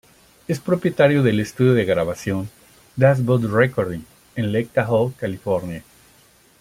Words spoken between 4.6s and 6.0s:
Tahoe, California.